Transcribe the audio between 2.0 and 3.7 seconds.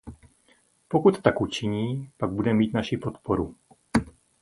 pak bude mít naši podporu.